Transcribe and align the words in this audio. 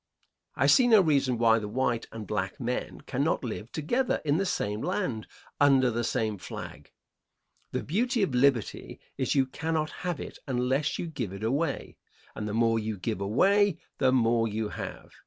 I 0.55 0.65
see 0.65 0.87
no 0.87 0.99
reason 0.99 1.37
why 1.37 1.59
the 1.59 1.67
white 1.67 2.07
and 2.11 2.25
black 2.25 2.59
men 2.59 3.01
cannot 3.01 3.43
live 3.43 3.71
together 3.71 4.19
in 4.25 4.37
the 4.37 4.47
same 4.47 4.81
land, 4.81 5.27
under 5.59 5.91
the 5.91 6.03
same 6.03 6.39
flag. 6.39 6.91
The 7.71 7.83
beauty 7.83 8.23
of 8.23 8.33
liberty 8.33 8.99
is 9.19 9.35
you 9.35 9.45
cannot 9.45 9.91
have 10.01 10.19
it 10.19 10.39
unless 10.47 10.97
you 10.97 11.05
give 11.05 11.31
it 11.33 11.43
away, 11.43 11.97
and 12.33 12.47
the 12.47 12.55
more 12.55 12.79
you 12.79 12.97
give 12.97 13.21
away 13.21 13.77
the 13.99 14.11
more 14.11 14.47
you 14.47 14.69
have. 14.69 15.11